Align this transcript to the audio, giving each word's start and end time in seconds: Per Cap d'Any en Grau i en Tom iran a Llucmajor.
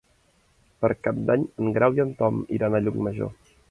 Per 0.85 0.91
Cap 1.09 1.21
d'Any 1.29 1.45
en 1.51 1.71
Grau 1.79 2.01
i 2.01 2.05
en 2.09 2.19
Tom 2.25 2.45
iran 2.61 2.77
a 2.83 2.87
Llucmajor. 2.87 3.37